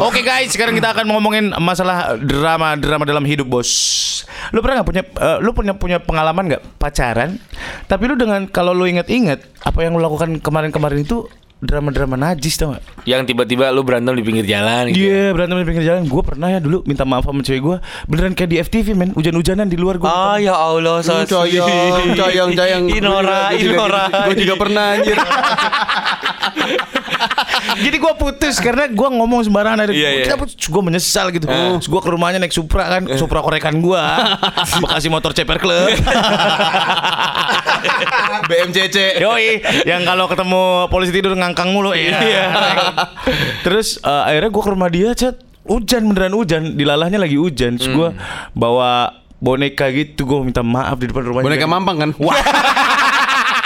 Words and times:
Oke 0.00 0.24
guys, 0.24 0.48
sekarang 0.56 0.72
kita 0.72 0.96
akan 0.96 1.04
ngomongin 1.12 1.52
masalah 1.60 2.16
drama 2.16 2.72
drama 2.80 3.04
dalam 3.04 3.20
hidup 3.28 3.44
bos. 3.44 3.68
Lu 4.56 4.64
pernah 4.64 4.80
nggak 4.80 4.88
punya, 4.88 5.02
eh, 5.04 5.38
lu 5.44 5.52
punya 5.52 5.76
punya 5.76 5.98
pengalaman 6.00 6.48
nggak 6.48 6.62
pacaran? 6.80 7.36
Tapi 7.84 8.02
lu 8.08 8.16
dengan 8.16 8.48
kalau 8.48 8.72
lu 8.72 8.88
inget-inget 8.88 9.44
apa 9.60 9.84
yang 9.84 9.92
lu 9.92 10.00
lakukan 10.00 10.40
kemarin-kemarin 10.40 11.04
itu 11.04 11.28
drama-drama 11.62 12.18
najis 12.18 12.58
tau 12.58 12.74
gak? 12.74 12.82
Yang 13.06 13.30
tiba-tiba 13.32 13.70
lu 13.70 13.86
berantem 13.86 14.18
di 14.18 14.24
pinggir 14.26 14.42
jalan 14.48 14.90
gitu. 14.90 14.98
Iya 15.06 15.30
berantem 15.30 15.62
di 15.62 15.66
pinggir 15.68 15.84
jalan. 15.86 16.02
Gue 16.10 16.22
pernah 16.26 16.48
ya 16.50 16.58
dulu 16.58 16.82
minta 16.88 17.06
maaf 17.06 17.22
sama 17.28 17.44
cewek 17.44 17.62
gue. 17.62 17.76
Beneran 18.10 18.34
kayak 18.34 18.50
di 18.50 18.56
FTV 18.58 18.86
men. 18.98 19.10
Hujan-hujanan 19.14 19.70
di 19.70 19.78
luar 19.78 20.00
gue. 20.02 20.08
Ah 20.10 20.40
ya 20.42 20.58
Allah, 20.58 21.04
so 21.06 21.14
Coyong, 21.22 22.18
coyong, 22.18 22.50
coyong. 22.58 22.84
Inora, 22.90 23.54
Inora. 23.54 24.04
Gue 24.26 24.36
juga 24.40 24.54
pernah 24.58 24.98
anjir. 24.98 25.16
Jadi 27.84 27.96
gue 27.98 28.12
putus 28.18 28.56
karena 28.58 28.88
gue 28.88 29.08
ngomong 29.08 29.46
sembarangan 29.46 29.88
ada. 29.88 29.92
Iya, 29.92 30.24
iya. 30.24 30.34
Gue 30.46 30.82
menyesal 30.82 31.32
gitu. 31.34 31.46
Terus 31.48 31.86
gue 31.88 32.00
ke 32.00 32.10
rumahnya 32.10 32.38
naik 32.42 32.54
Supra 32.54 32.98
kan, 32.98 33.02
Supra 33.16 33.40
korekan 33.40 33.80
gue, 33.80 34.02
Bekasi 34.82 35.08
motor 35.08 35.32
ceper 35.32 35.58
club. 35.58 35.88
BMCC. 38.50 39.22
Yoi, 39.22 39.62
yang 39.86 40.02
kalau 40.06 40.26
ketemu 40.30 40.86
polisi 40.88 41.12
tidur 41.14 41.34
ngangkang 41.34 41.70
mulu 41.74 41.94
iya. 41.94 42.50
Terus 43.66 43.98
eh, 44.02 44.22
akhirnya 44.32 44.50
gue 44.50 44.62
ke 44.62 44.70
rumah 44.70 44.90
dia, 44.90 45.10
chat 45.14 45.36
hujan 45.66 46.10
beneran 46.10 46.34
hujan, 46.34 46.62
dilalahnya 46.74 47.18
lagi 47.22 47.38
hujan. 47.38 47.78
Terus 47.78 47.90
gue 47.90 48.08
bawa 48.54 49.22
boneka 49.42 49.90
gitu, 49.90 50.22
gue 50.26 50.38
minta 50.46 50.62
maaf 50.62 50.98
di 50.98 51.10
depan 51.10 51.22
rumahnya. 51.26 51.46
Boneka 51.46 51.66
mampang 51.66 51.96
kan? 51.98 52.10
Wah. 52.22 52.38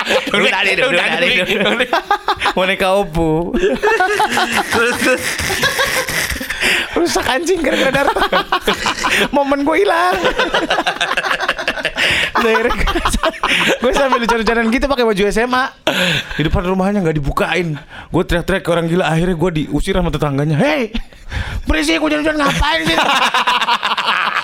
Udah 0.06 0.60
deh, 0.62 0.74
udah 0.86 1.74
deh. 1.78 1.90
Boneka 2.54 2.88
opo. 2.96 3.52
Rusak 6.96 7.26
anjing 7.28 7.60
gara-gara 7.60 7.92
Darto. 7.92 8.18
Momen 9.30 9.62
gue 9.62 9.76
hilang. 9.84 10.16
Akhirnya 12.36 12.72
gue 13.82 13.92
sambil 13.92 14.22
lucu-lucuan 14.22 14.68
gitu 14.70 14.86
pakai 14.86 15.04
baju 15.04 15.22
SMA 15.28 15.64
di 16.38 16.42
depan 16.46 16.62
rumahnya 16.64 17.04
nggak 17.04 17.16
dibukain. 17.20 17.76
Gue 18.08 18.22
teriak-teriak 18.24 18.62
ke 18.64 18.70
orang 18.72 18.86
gila. 18.88 19.04
Akhirnya 19.04 19.36
gue 19.36 19.50
diusir 19.62 19.92
sama 19.98 20.08
tetangganya. 20.08 20.56
Hei, 20.56 20.94
berisik 21.68 22.00
hujan-hujan 22.00 22.38
ngapain 22.40 22.80
sih? 22.86 22.96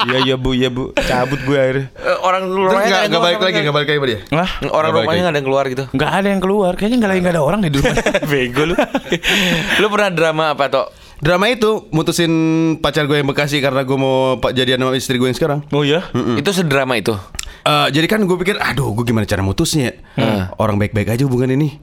Iya 0.02 0.18
iya 0.24 0.34
bu, 0.34 0.50
iya 0.52 0.68
bu. 0.68 0.90
Cabut 0.96 1.40
gue 1.42 1.54
akhirnya. 1.54 1.86
Eh, 1.94 2.18
orang 2.20 2.42
rumahnya 2.46 2.86
nggak 2.88 3.02
nggak 3.08 3.22
balik 3.22 3.40
lagi, 3.40 3.58
nggak 3.62 3.76
balik 3.76 3.88
lagi 3.88 4.00
dia. 4.02 4.20
Wah, 4.34 4.50
Orang 4.68 4.90
rumahnya 4.92 5.20
nggak 5.22 5.32
ada 5.32 5.38
yang 5.38 5.48
keluar 5.48 5.64
gitu. 5.70 5.84
nggak 5.88 6.10
ada 6.10 6.28
yang 6.28 6.40
keluar. 6.42 6.72
Kayaknya 6.74 6.96
nggak 6.98 7.10
lagi 7.10 7.20
nggak 7.22 7.34
ada 7.34 7.42
orang 7.42 7.60
di 7.62 7.68
rumah. 7.70 7.94
Bego 8.30 8.62
lu. 8.66 8.74
lu 9.78 9.86
pernah 9.88 10.10
drama 10.10 10.44
apa 10.52 10.64
toh? 10.68 10.86
Drama 11.22 11.46
itu 11.46 11.86
mutusin 11.94 12.32
pacar 12.82 13.06
gue 13.06 13.14
yang 13.14 13.28
Bekasi 13.30 13.62
karena 13.62 13.86
gue 13.86 13.94
mau 13.94 14.34
jadian 14.50 14.82
sama 14.82 14.98
istri 14.98 15.22
gue 15.22 15.30
yang 15.30 15.38
sekarang. 15.38 15.60
Oh 15.70 15.86
ya? 15.86 16.02
Itu 16.34 16.50
sedrama 16.50 16.98
itu. 16.98 17.14
Eh, 17.62 17.88
jadi 17.94 18.06
kan 18.10 18.20
gue 18.26 18.36
pikir, 18.42 18.58
aduh, 18.58 18.90
gue 18.90 19.04
gimana 19.06 19.22
cara 19.22 19.38
mutusnya? 19.42 19.94
ya? 20.18 20.50
Orang 20.58 20.82
baik-baik 20.82 21.14
aja 21.14 21.22
hubungan 21.26 21.54
ini. 21.54 21.78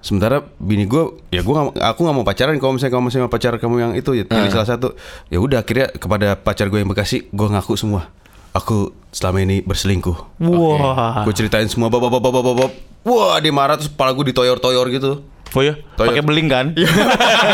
Sementara 0.00 0.40
bini 0.56 0.88
gue, 0.88 1.12
ya 1.28 1.44
gue 1.44 1.52
aku 1.76 1.98
nggak 2.00 2.16
mau 2.16 2.24
pacaran. 2.24 2.56
Kalau 2.56 2.72
misalnya 2.72 2.96
kamu 2.96 3.04
masih 3.12 3.18
sama 3.20 3.28
pacar 3.28 3.52
kamu 3.60 3.76
yang 3.84 3.92
itu, 3.92 4.16
ya 4.16 4.24
pilih 4.24 4.48
salah 4.48 4.64
satu. 4.64 4.96
Ya 5.28 5.36
udah, 5.44 5.60
akhirnya 5.60 5.92
kepada 5.92 6.40
pacar 6.40 6.72
gue 6.72 6.80
yang 6.80 6.88
Bekasi, 6.88 7.28
gue 7.28 7.46
ngaku 7.52 7.76
semua. 7.76 8.08
Aku 8.56 8.96
selama 9.12 9.44
ini 9.44 9.60
berselingkuh. 9.60 10.40
Wah. 10.40 11.22
Gue 11.28 11.36
ceritain 11.36 11.68
semua, 11.68 11.92
bab, 11.92 12.00
bab, 12.00 12.16
bab, 12.16 12.32
bab, 12.32 12.56
bab. 12.56 12.72
Wah, 13.04 13.36
dia 13.44 13.52
marah 13.52 13.76
terus 13.76 13.92
kepala 13.92 14.16
gue 14.16 14.32
ditoyor-toyor 14.32 14.86
gitu. 14.88 15.20
Oh 15.50 15.62
ya? 15.66 15.74
Pakai 15.98 16.22
beling 16.22 16.46
kan? 16.46 16.66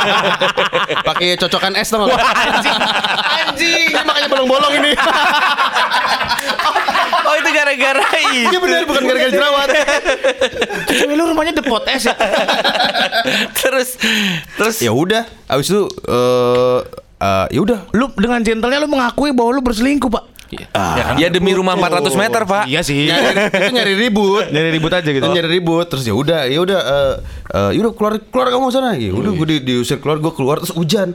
Pakai 1.09 1.34
cocokan 1.41 1.75
es 1.81 1.89
dong. 1.89 2.06
Anjing. 2.12 2.77
Anjing. 3.48 3.89
Ini 3.91 4.05
makanya 4.05 4.28
bolong-bolong 4.31 4.72
ini. 4.84 4.92
Oh 7.26 7.34
itu 7.34 7.50
gara-gara 7.50 8.06
itu. 8.31 8.47
Iya 8.54 8.59
benar, 8.62 8.81
bukan 8.87 9.03
gara-gara 9.03 9.31
jerawat. 9.34 9.69
Cewek 10.87 11.14
lu 11.19 11.25
rumahnya 11.34 11.53
depot 11.59 11.82
es 11.91 12.06
ya? 12.06 12.14
terus 13.59 13.98
terus 14.54 14.76
ya 14.78 14.94
udah, 14.94 15.26
abis 15.50 15.75
itu 15.75 15.82
eh 16.06 16.78
eh, 17.19 17.47
ya 17.50 17.60
udah. 17.66 17.78
Lu 17.91 18.06
dengan 18.14 18.41
gentlenya 18.47 18.78
lu 18.78 18.88
mengakui 18.88 19.34
bahwa 19.34 19.50
lu 19.59 19.62
berselingkuh, 19.64 20.06
Pak. 20.06 20.25
Ya 21.19 21.29
demi 21.29 21.53
rumah 21.53 21.75
400 21.75 22.15
meter, 22.15 22.43
Pak. 22.47 22.65
Iya 22.71 22.81
sih. 22.87 23.11
Nyari, 23.11 23.51
itu 23.51 23.73
nyari 23.75 23.95
ribut. 23.99 24.45
Nyari 24.51 24.69
ribut 24.71 24.93
aja 24.95 25.11
gitu. 25.11 25.25
Itu 25.27 25.34
nyari 25.34 25.49
ribut 25.51 25.87
terus 25.91 26.05
ya 26.07 26.15
udah 26.15 26.47
ya 26.47 26.59
udah 26.62 26.81
eh 26.81 27.15
eh, 27.55 27.71
ya 27.75 27.79
udah 27.87 27.93
keluar 27.95 28.12
keluar 28.21 28.47
kamu 28.53 28.67
sana 28.71 28.91
ya 28.99 29.15
udah 29.15 29.33
gue 29.33 29.47
di, 29.47 29.56
diusir 29.62 29.99
keluar 30.03 30.19
gue 30.19 30.33
keluar 30.35 30.59
terus 30.59 30.75
hujan 30.75 31.15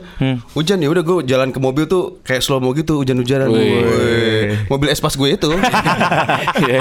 hujan 0.56 0.78
ya 0.80 0.88
udah 0.88 1.02
gue 1.04 1.16
jalan 1.28 1.48
ke 1.52 1.58
mobil 1.60 1.84
tuh 1.86 2.18
kayak 2.24 2.42
slow 2.42 2.58
mo 2.58 2.72
gitu 2.72 3.00
hujan 3.00 3.20
hujanan 3.20 3.48
mobil 4.68 4.88
espas 4.90 5.14
gue 5.14 5.28
itu 5.32 5.50
Iya, 6.62 6.78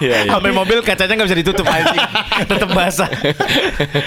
iya, 0.00 0.16
iya. 0.26 0.30
Sampai 0.30 0.52
mobil 0.52 0.78
kacanya 0.84 1.12
nggak 1.18 1.28
bisa 1.28 1.38
ditutup 1.40 1.66
anjing. 1.66 2.04
Tetap 2.46 2.70
basah. 2.72 3.10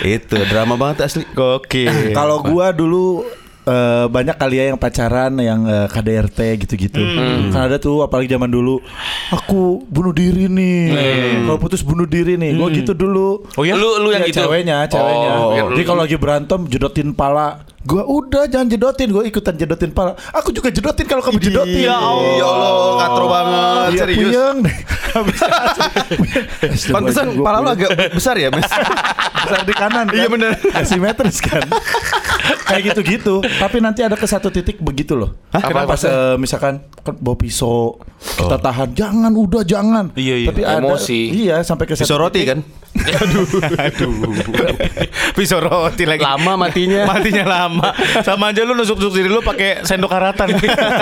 itu 0.06 0.38
drama 0.48 0.76
banget 0.80 1.06
asli 1.10 1.24
Oke. 1.36 1.88
Kalau 2.14 2.42
gua 2.44 2.72
dulu 2.72 3.26
eh, 3.70 4.06
banyak 4.10 4.36
kali 4.36 4.56
ya 4.58 4.66
yang 4.74 4.80
pacaran 4.82 5.38
yang 5.38 5.62
eh, 5.64 5.86
KDRT 5.86 6.40
gitu-gitu. 6.66 6.98
Kan 7.54 7.70
ada 7.70 7.78
tuh 7.78 8.02
apalagi 8.02 8.34
zaman 8.34 8.50
dulu 8.50 8.82
aku 9.30 9.86
bunuh 9.86 10.10
diri 10.12 10.50
nih. 10.50 10.82
Kalau 11.46 11.60
putus 11.62 11.86
bunuh 11.86 12.10
diri 12.10 12.34
nih. 12.34 12.58
Gua 12.58 12.74
gitu 12.74 12.98
dulu. 12.98 13.46
Oh 13.54 13.64
ya? 13.64 13.78
Lu 13.78 14.02
lu 14.02 14.10
yang 14.10 14.26
Ya, 14.26 14.34
gitu. 14.34 14.42
ceweknya, 14.44 14.90
ceweknya. 14.90 15.32
Oh, 15.38 15.54
Jadi 15.72 15.84
kalau 15.86 16.02
lagi 16.04 16.18
berantem 16.18 16.66
jedotin 16.66 17.14
pala. 17.14 17.69
Gua 17.80 18.04
udah 18.04 18.44
jangan 18.46 18.68
jedotin, 18.68 19.08
gua 19.08 19.24
ikutan 19.24 19.56
jedotin 19.56 19.90
pala. 19.90 20.12
Aku 20.34 20.52
juga 20.52 20.68
jedotin 20.68 21.08
kalau 21.08 21.24
kamu 21.24 21.40
jedotin. 21.40 21.88
ya 21.88 21.96
Allah 21.96 22.72
katro 22.98 23.26
banget 23.26 23.88
Iya, 23.90 24.00
serius 24.00 24.20
puyeng. 24.20 24.58
Pantesan 26.94 27.26
pala 27.40 27.58
lu 27.60 27.70
agak 27.72 27.90
besar 28.14 28.36
ya 28.36 28.50
mes 28.50 28.68
besar 29.46 29.62
di 29.64 29.74
kanan 29.74 30.06
kan? 30.06 30.16
Iya, 30.16 30.28
bener. 30.30 30.52
Asimetris 30.72 31.40
kan 31.42 31.64
Kayak 32.70 32.94
gitu-gitu 32.94 33.42
Tapi 33.42 33.78
nanti 33.80 34.02
ada 34.02 34.14
ke 34.14 34.26
satu 34.26 34.50
titik 34.50 34.78
begitu 34.78 35.18
loh 35.18 35.34
Hah? 35.50 35.62
Kenapa? 35.62 35.98
Pas 35.98 36.02
eh, 36.06 36.36
misalkan 36.38 36.86
kan 37.02 37.14
bawa 37.16 37.34
pisau 37.34 37.98
Kita 38.20 38.58
tahan 38.58 38.94
Jangan 38.94 39.32
udah 39.34 39.62
jangan 39.64 40.14
Iya, 40.14 40.46
iya. 40.46 40.48
Tapi 40.50 40.62
ada 40.62 40.82
Emosi. 40.84 41.20
Iya 41.46 41.58
sampai 41.64 41.86
ke 41.86 41.94
satu 41.94 42.06
pisau 42.06 42.18
roti 42.20 42.42
titik. 42.42 42.50
kan 42.50 42.60
Aduh. 42.90 43.46
Pisau 45.34 45.62
roti 45.62 46.04
lagi. 46.04 46.26
lama 46.26 46.58
matinya 46.58 47.06
Matinya 47.06 47.46
lama. 47.46 47.69
Sama 48.22 48.50
aja 48.50 48.64
lu 48.64 48.74
nusuk-nusuk 48.74 49.14
diri 49.14 49.28
lu 49.28 49.40
pakai 49.40 49.84
sendok 49.84 50.10
karatan. 50.10 50.58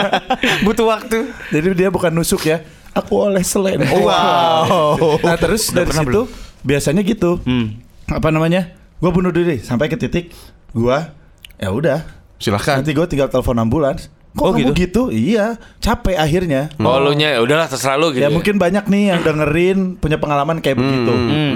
Butuh 0.65 0.85
waktu. 0.87 1.31
Jadi 1.49 1.67
dia 1.73 1.87
bukan 1.87 2.11
nusuk 2.11 2.43
ya 2.43 2.61
Aku 2.91 3.29
oleh 3.29 3.45
selen 3.45 3.77
Wow. 3.85 4.97
Nah 5.25 5.37
terus 5.37 5.69
dari 5.69 5.85
pernah 5.85 6.03
situ 6.03 6.21
Biasanya 6.65 7.01
gitu 7.01 7.37
Hmm. 7.45 7.77
Apa 8.09 8.33
namanya 8.33 8.73
Gue 8.97 9.13
bunuh 9.13 9.29
diri 9.29 9.61
Sampai 9.61 9.85
ke 9.85 9.95
titik 9.95 10.33
Gua 10.73 11.13
Ya 11.55 11.69
udah 11.69 12.01
silahkan 12.37 12.81
Nanti 12.81 12.97
gue 12.97 13.05
tinggal 13.05 13.29
telepon 13.29 13.57
ambulans 13.57 14.09
Kok 14.37 14.45
Oh, 14.45 14.53
kamu 14.53 14.61
gitu? 14.61 14.71
gitu? 14.77 15.01
Iya 15.09 15.57
Capek 15.81 16.13
akhirnya 16.13 16.69
Oh, 16.77 17.01
lu 17.01 17.11
nya 17.11 17.33
ya 17.33 17.39
udahlah 17.41 17.65
terserah 17.65 17.97
lu 17.97 18.13
gitu. 18.13 18.21
Ya 18.21 18.29
mungkin 18.29 18.55
banyak 18.55 18.85
nih 18.85 19.03
yang 19.09 19.21
dengerin 19.21 19.97
punya 19.97 20.15
pengalaman 20.15 20.61
kayak 20.61 20.77
begitu. 20.77 21.13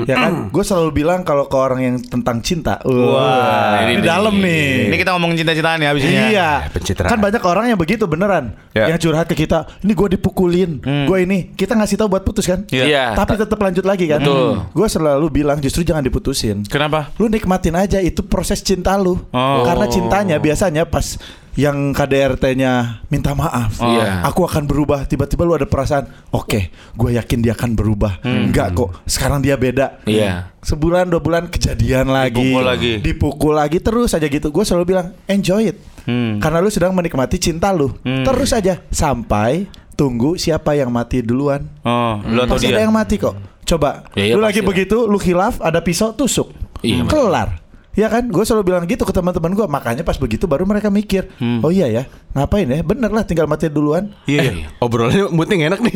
Ya 0.09 0.15
kan? 0.17 0.49
Gue 0.49 0.63
selalu 0.63 0.89
bilang 0.97 1.21
kalau 1.21 1.45
ke 1.45 1.53
orang 1.53 1.79
yang 1.79 1.95
tentang 2.01 2.41
cinta. 2.41 2.81
Wah, 2.81 3.85
ini 3.85 3.93
ini, 3.93 4.01
nih. 4.01 4.05
dalam 4.07 4.33
nih. 4.33 4.65
Ini 4.89 4.95
kita 4.97 5.09
ngomongin 5.13 5.37
cinta-cintaan 5.39 5.77
ya 5.79 5.89
abis 5.93 6.03
ini. 6.03 6.15
ya. 6.15 6.25
Iya, 6.31 6.49
pencitraan. 6.71 7.09
kan 7.11 7.19
banyak 7.19 7.43
orang 7.43 7.65
yang 7.69 7.77
begitu 7.77 8.03
beneran, 8.05 8.55
Ya. 8.71 8.89
yang 8.89 8.97
curhat 8.97 9.27
ke 9.27 9.35
kita. 9.37 9.67
Ini 9.83 9.91
gue 9.91 10.07
dipukulin, 10.15 10.71
gue 10.81 11.17
ini. 11.21 11.53
Kita 11.53 11.75
ngasih 11.75 11.99
tahu 11.99 12.07
buat 12.09 12.23
putus 12.23 12.47
kan? 12.47 12.65
Iya. 12.67 12.83
Iya. 12.87 13.05
Tapi 13.13 13.37
tetap 13.37 13.59
lanjut 13.59 13.85
lagi 13.85 14.09
kan? 14.09 14.23
Betul. 14.23 14.65
Gue 14.71 14.87
selalu 14.87 15.27
bilang 15.29 15.59
justru 15.59 15.83
jangan 15.83 16.01
diputusin. 16.01 16.65
Kenapa? 16.65 17.11
Lu 17.19 17.27
nikmatin 17.27 17.75
aja 17.75 17.99
itu 17.99 18.23
proses 18.23 18.59
cinta 18.59 18.97
lu. 18.97 19.19
Oh. 19.29 19.61
Karena 19.61 19.85
cintanya 19.85 20.35
biasanya 20.37 20.87
pas 20.87 21.19
yang 21.55 21.91
KDRT-nya 21.91 23.03
minta 23.07 23.35
maaf. 23.35 23.75
Iya. 23.77 24.23
Aku 24.27 24.47
akan 24.47 24.63
berubah. 24.63 25.03
Tiba-tiba 25.03 25.43
lu 25.43 25.55
ada 25.55 25.67
perasaan, 25.67 26.07
oke, 26.31 26.59
gue 26.71 27.09
yakin 27.15 27.39
dia 27.43 27.53
akan 27.53 27.75
berubah. 27.75 28.23
Enggak 28.23 28.71
kok. 28.71 29.03
Sekarang 29.03 29.43
dia 29.43 29.59
beda. 29.59 29.99
Iya. 30.07 30.51
Sebulan 30.63 31.11
dua 31.11 31.19
bulan 31.19 31.51
kejadian 31.51 32.07
lagi. 32.09 32.39
Dipukul 32.39 32.63
lagi. 32.63 32.93
Dipukul 33.01 33.53
lagi 33.57 33.77
terus 33.83 34.15
aja 34.15 34.27
gitu. 34.27 34.47
Gue 34.49 34.63
selalu 34.63 34.95
bilang 34.95 35.07
enjoy 35.27 35.75
it. 35.75 35.77
Hmm. 36.07 36.39
Karena 36.41 36.63
lu 36.63 36.71
sedang 36.71 36.95
menikmati 36.95 37.37
cinta 37.37 37.69
lu. 37.75 37.91
Hmm. 38.01 38.23
Terus 38.23 38.55
aja 38.55 38.79
sampai 38.89 39.67
tunggu 39.93 40.33
siapa 40.33 40.73
yang 40.73 40.89
mati 40.89 41.21
duluan. 41.21 41.67
Oh, 41.85 42.17
lu 42.25 42.41
atau 42.41 42.57
dia? 42.57 42.73
ada 42.73 42.81
yang 42.87 42.95
mati 42.95 43.21
kok. 43.21 43.37
Coba, 43.61 44.09
Ya, 44.17 44.27
iya, 44.27 44.33
lu 44.35 44.41
lagi 44.43 44.59
lah. 44.59 44.67
begitu, 44.73 45.05
lu 45.07 45.15
khilaf, 45.15 45.61
ada 45.63 45.79
pisau 45.79 46.11
tusuk, 46.11 46.51
Iya, 46.83 47.07
kelar. 47.07 47.60
Ya 47.91 48.07
kan, 48.07 48.31
gue 48.31 48.39
selalu 48.41 48.63
bilang 48.65 48.87
gitu 48.87 49.03
ke 49.03 49.11
teman-teman 49.11 49.51
gue. 49.51 49.67
Makanya 49.67 50.07
pas 50.07 50.15
begitu 50.15 50.47
baru 50.47 50.63
mereka 50.63 50.87
mikir, 50.87 51.27
oh 51.59 51.67
iya 51.67 51.91
ya, 51.91 52.03
ngapain 52.31 52.63
ya? 52.63 52.79
Bener 52.81 53.11
lah, 53.11 53.27
tinggal 53.27 53.51
mati 53.51 53.67
duluan. 53.67 54.15
Iya, 54.23 54.41
iya. 54.47 54.67
Obrolannya 54.79 55.27
moodnya 55.27 55.55
nggak 55.59 55.69
enak 55.75 55.81
nih. 55.83 55.95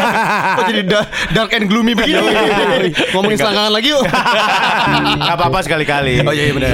Kok 0.58 0.64
jadi 0.66 0.82
da- 0.82 1.08
dark 1.30 1.54
and 1.54 1.70
gloomy 1.70 1.94
begini? 1.94 2.18
Ngomongin 3.14 3.38
selangkangan 3.38 3.70
lagi 3.70 3.88
yuk. 3.94 4.02
Gak 5.28 5.36
apa-apa 5.38 5.58
sekali-kali. 5.62 6.26
Oh 6.26 6.34
iya 6.34 6.50
iya 6.50 6.54
benar. 6.58 6.70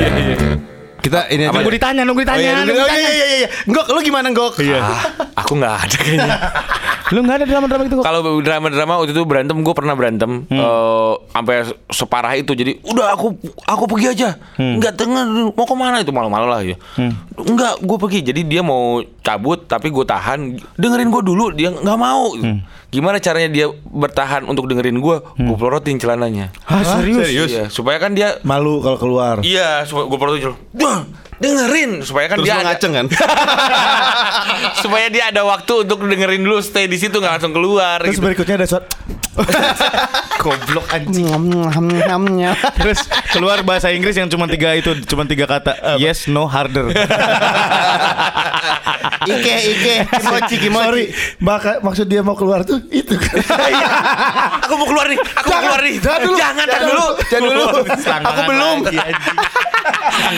Kita 1.04 1.28
ini 1.28 1.44
aja. 1.44 1.52
Nunggu 1.52 1.72
ditanya, 1.76 2.02
nunggu 2.08 2.20
ditanya. 2.24 2.40
iya, 2.40 2.64
oh, 2.64 2.88
iya, 2.88 2.96
iya, 2.96 3.10
iya, 3.12 3.36
iya. 3.44 3.48
Ngok, 3.68 3.86
lu 3.92 4.00
gimana 4.00 4.32
Ngok? 4.32 4.64
Iya. 4.64 4.80
Ah, 4.80 5.00
aku 5.36 5.60
nggak 5.60 5.74
ada 5.76 5.96
kayaknya. 6.00 6.36
Lu 7.14 7.22
nggak 7.22 7.36
ada 7.38 7.46
drama-drama 7.46 7.82
itu 7.86 7.94
kok? 7.94 8.04
Kalau 8.04 8.20
drama-drama 8.42 8.92
waktu 8.98 9.14
itu 9.14 9.22
berantem, 9.22 9.56
gue 9.62 9.74
pernah 9.74 9.94
berantem 9.94 10.42
eh, 10.50 11.12
sampai 11.30 11.70
separah 11.86 12.34
itu. 12.34 12.58
Jadi 12.58 12.82
udah 12.82 13.14
aku 13.14 13.38
aku 13.62 13.84
pergi 13.86 14.06
aja. 14.10 14.34
Nggak 14.58 14.98
tengah 14.98 15.22
mau 15.54 15.62
ke 15.62 15.74
mana 15.78 16.02
itu 16.02 16.10
malu-malu 16.10 16.46
lah 16.50 16.60
ya. 16.66 16.74
Enggak, 17.38 17.78
gue 17.78 17.98
pergi. 18.02 18.20
Jadi 18.26 18.40
dia 18.42 18.66
mau 18.66 18.98
cabut 19.22 19.62
tapi 19.70 19.94
gue 19.94 20.02
tahan. 20.02 20.58
Dengerin 20.74 21.14
gue 21.14 21.22
dulu, 21.22 21.54
dia 21.54 21.70
nggak 21.70 21.98
mau. 21.98 22.34
Gimana 22.90 23.18
caranya 23.22 23.50
dia 23.50 23.66
bertahan 23.86 24.46
untuk 24.50 24.66
dengerin 24.66 24.98
gue? 24.98 25.16
Gue 25.38 25.56
pelorotin 25.58 26.02
celananya. 26.02 26.50
Hah, 26.66 26.82
serius? 26.98 27.30
Iya, 27.30 27.70
supaya 27.70 28.02
kan 28.02 28.18
dia 28.18 28.42
Malu 28.42 28.82
kalau 28.82 28.98
keluar. 28.98 29.38
Iya, 29.46 29.86
supaya 29.86 30.10
gue 30.10 30.18
pelorotin 30.18 30.42
celananya. 30.50 31.22
Dengerin 31.34 32.00
supaya 32.00 32.26
kan 32.26 32.38
Terus 32.38 32.46
dia 32.46 32.54
lu 32.54 32.60
ada- 32.60 32.68
ngaceng 32.70 32.92
kan? 32.94 33.06
supaya 34.82 35.06
dia 35.08 35.24
ada 35.28 35.42
waktu 35.42 35.72
untuk 35.82 35.98
dengerin 36.00 36.40
dulu 36.40 36.58
stay 36.58 36.86
di 36.86 36.94
situ 36.94 37.14
nggak 37.14 37.38
langsung 37.38 37.50
keluar 37.50 37.98
Terus 38.00 38.16
gitu. 38.16 38.24
berikutnya 38.24 38.54
ada 38.56 38.66
suara 38.66 38.86
Goblok 40.42 40.86
anjing. 40.92 41.26
Terus 42.76 43.00
keluar 43.32 43.64
bahasa 43.64 43.88
Inggris 43.90 44.14
yang 44.14 44.28
cuma 44.28 44.44
tiga 44.44 44.76
itu, 44.76 44.92
cuma 45.08 45.24
tiga 45.24 45.48
kata. 45.48 45.96
Yes, 45.96 46.28
no, 46.28 46.44
harder. 46.44 46.90
Ike, 49.24 49.54
Ike, 49.56 49.96
kimochi, 50.04 50.56
Sorry, 50.68 51.04
maka 51.40 51.80
maksud 51.80 52.04
dia 52.04 52.20
mau 52.20 52.36
keluar 52.36 52.60
tuh 52.60 52.76
itu 52.92 53.16
kan. 53.16 53.40
aku 54.64 54.74
mau 54.76 54.84
keluar 54.84 55.06
nih 55.08 55.16
aku 55.16 55.48
mau 55.48 55.60
keluar 55.64 55.80
nih 55.80 55.94
jangan 55.96 56.20
dulu. 56.20 56.36
jangan 56.36 56.66
jangan 56.68 56.84
dulu 56.84 57.06
Jangan 57.32 57.48
dulu. 57.48 57.64
Aku 58.04 58.40
belum. 58.48 58.76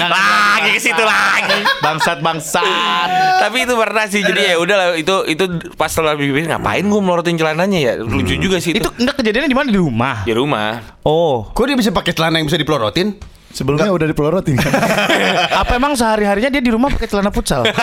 lagi 0.07 0.71
ke 0.79 0.81
situ 0.81 1.03
lagi 1.03 1.61
Bangsat, 1.83 2.19
bangsat. 2.23 3.09
tapi 3.43 3.67
itu 3.67 3.75
pernah 3.75 4.05
sih 4.07 4.23
jadi 4.23 4.55
ya 4.55 4.57
udahlah 4.59 4.95
itu 4.95 5.15
itu 5.29 5.45
pas 5.75 5.91
setelah 5.91 6.15
bibir 6.15 6.47
ngapain 6.47 6.83
gue 6.83 7.01
melorotin 7.03 7.35
celananya 7.37 7.79
ya 7.79 7.93
lucu 7.99 8.39
juga 8.39 8.59
sih 8.63 8.79
itu, 8.79 8.86
Itu 8.87 9.03
enggak 9.03 9.19
kejadiannya 9.19 9.51
di 9.51 9.59
mana? 9.59 9.69
Di 9.75 9.81
rumah? 9.83 10.17
di 10.23 10.31
rumah. 10.31 10.71
Oh. 11.03 11.51
Kok 11.51 11.65
dia 11.67 11.75
bisa 11.75 11.91
pakai 11.91 12.15
celana 12.15 12.39
yang 12.39 12.47
bisa 12.47 12.55
dipelorotin? 12.55 13.19
Sebelumnya 13.51 13.91
udah 13.91 14.07
dipelorotin 14.07 14.55
kan. 14.63 14.71
Apa 15.67 15.75
emang 15.75 15.99
sehari-harinya 15.99 16.55
dia 16.55 16.63
di 16.63 16.71
rumah 16.71 16.87
pakai 16.95 17.11
celana 17.11 17.35
futsal? 17.35 17.67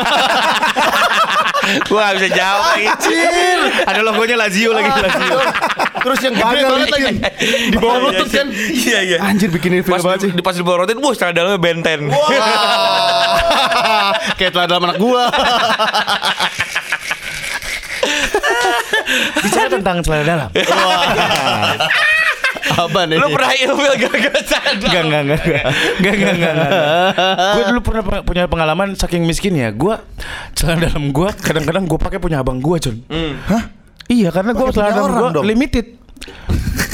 gue 1.64 1.96
gak 2.00 2.16
bisa 2.20 2.30
jawab 2.32 2.64
lagi. 2.76 2.88
Ada 3.84 4.00
logonya 4.00 4.36
Lazio 4.40 4.72
lagi 4.72 4.88
Lazio. 4.96 5.38
Terus 6.04 6.20
yang 6.24 6.34
gede 6.40 6.62
banget 6.72 6.88
lagi. 6.92 7.16
Di 7.68 7.78
bawah 7.80 8.00
lutut 8.00 8.30
kan 8.32 8.48
iya 8.72 9.00
iya. 9.04 9.18
Anjir 9.24 9.52
bikin 9.52 9.80
ini 9.80 9.84
pas 9.84 10.00
banget 10.00 10.30
sih. 10.30 10.32
di, 10.32 10.44
pas 10.44 10.56
dilorotin 10.56 11.00
wah 11.04 11.14
celana 11.16 11.36
dalamnya 11.36 11.60
benten. 11.60 12.00
Kayak 14.40 14.52
telah 14.56 14.68
dalam 14.72 14.84
anak 14.88 14.98
gua 15.04 15.28
tentang 19.84 20.00
celana 20.02 20.24
dalam. 20.24 20.50
Apa 22.74 23.06
nih? 23.06 23.20
lu 23.20 23.28
pernah 23.30 23.54
ilfil 23.54 23.94
gara-gara 24.00 24.40
celana 24.42 24.72
Enggak, 24.74 25.02
enggak, 25.04 25.22
enggak, 25.22 25.42
enggak, 25.44 25.64
enggak, 26.00 26.14
enggak, 26.16 26.32
enggak, 26.34 26.54
enggak. 26.56 26.72
Gue 27.54 27.64
dulu 27.68 27.80
pernah 27.84 28.04
pe- 28.04 28.24
punya 28.24 28.44
pengalaman 28.48 28.88
saking 28.96 29.24
miskin 29.24 29.54
ya. 29.54 29.70
Gue 29.70 29.94
celana 30.56 30.88
dalam 30.88 31.12
gue 31.12 31.30
kadang-kadang 31.38 31.84
gue 31.86 32.00
pakai 32.00 32.18
punya 32.18 32.40
abang 32.40 32.58
gue, 32.58 32.78
John. 32.80 32.98
Hah? 33.46 33.64
Iya, 34.08 34.32
karena 34.32 34.56
gue 34.56 34.66
celana 34.72 34.96
dalam 34.96 35.12
gue 35.14 35.44
limited. 35.46 35.86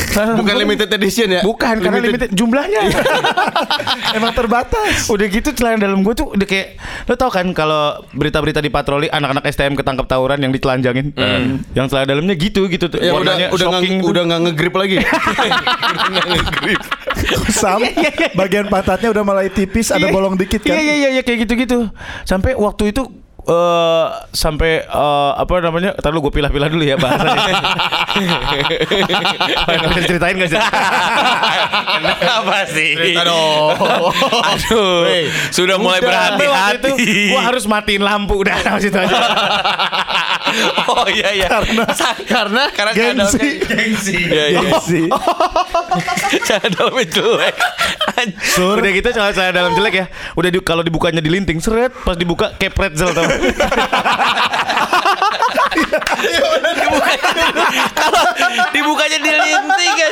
Bukan 0.09 0.55
limited 0.57 0.89
edition 0.89 1.27
ya? 1.29 1.41
Bukan, 1.41 1.79
karena 1.79 1.99
limited 1.99 2.29
jumlahnya. 2.31 2.81
Emang 4.17 4.33
terbatas. 4.33 5.05
udah 5.07 5.25
gitu 5.25 5.53
celana 5.53 5.79
dalam 5.79 6.01
gue 6.01 6.13
tuh 6.13 6.33
udah 6.33 6.43
kayak 6.43 6.75
lo 7.05 7.13
tau 7.13 7.29
kan 7.29 7.45
kalau 7.51 8.01
berita-berita 8.11 8.59
di 8.59 8.69
patroli 8.69 9.07
anak-anak 9.07 9.45
STM 9.47 9.73
ketangkap 9.73 10.05
tawuran 10.05 10.39
yang 10.39 10.49
ditelanjangin. 10.49 11.13
Yang 11.71 11.85
celana 11.89 12.05
dalamnya 12.05 12.35
gitu 12.35 12.65
gitu 12.67 12.87
tuh. 12.87 12.97
Ya 12.97 13.13
udah 13.13 13.37
Warnanya 13.37 13.47
udah 13.49 13.65
nggak 13.65 13.81
shocking 13.81 13.97
tuh. 13.99 14.09
udah 14.11 14.21
nggak 14.25 14.39
ngegrip 14.45 14.73
lagi. 14.73 14.97
Sam, 17.51 17.81
bagian 18.33 18.65
pantatnya 18.67 19.09
udah 19.11 19.23
mulai 19.23 19.49
tipis, 19.51 19.91
ada 19.91 20.07
Iya. 20.07 20.13
bolong 20.13 20.35
dikit 20.39 20.63
kan. 20.63 20.73
Iya 20.73 20.81
iya 20.81 20.95
iya 20.95 21.09
iya, 21.19 21.21
kayak 21.21 21.45
gitu-gitu. 21.45 21.91
Sampai 22.23 22.55
waktu 22.55 22.95
itu 22.95 23.05
eh 23.47 24.05
sampai 24.35 24.83
eh, 24.83 25.31
apa 25.37 25.53
namanya? 25.63 25.95
Ntar 25.95 26.11
lu 26.11 26.19
gue 26.19 26.33
pilah-pilah 26.33 26.67
dulu 26.67 26.83
ya 26.83 26.99
bahasanya. 26.99 27.55
Bisa 29.69 30.01
ceritain 30.09 30.35
nggak 30.35 30.49
sih? 30.51 30.59
Kenapa 32.19 32.57
sih? 32.67 32.89
Cerita 32.99 33.21
dong. 33.23 33.75
Aduh, 34.51 35.07
Wey, 35.07 35.31
sudah 35.49 35.79
mulai 35.79 36.03
berhati-hati. 36.03 36.91
itu 36.99 37.31
Gue 37.31 37.41
harus 37.41 37.63
matiin 37.69 38.03
lampu 38.03 38.41
udah 38.43 38.55
sama 38.59 38.79
situ 38.83 38.97
aja. 38.97 39.15
oh 40.91 41.05
iya 41.07 41.29
iya. 41.35 41.47
Karena 41.47 41.85
karena 42.25 42.63
karena 42.73 42.93
Gengsi. 42.95 43.61
gengsi. 43.63 44.17
Iya 44.17 44.45
iya. 44.49 44.59
Gengsi. 44.65 45.01
Cara 46.43 46.67
dalamnya 46.67 47.05
Anjir. 48.19 48.75
Udah 48.75 48.91
gitu 48.91 49.07
celana-celana 49.09 49.51
dalam 49.51 49.71
jelek 49.73 49.93
ya. 49.95 50.05
Udah 50.33 50.49
di, 50.49 50.59
kalau 50.59 50.81
dibukanya 50.81 51.19
dilinting 51.19 51.59
seret, 51.59 51.95
pas 51.97 52.13
dibuka 52.13 52.51
kayak 52.55 52.73
pretzel 52.73 53.09
tau. 53.09 53.23
Kalau 57.95 58.21
dibukanya 58.71 59.17
dilinting 59.19 59.93
kan. 59.95 60.11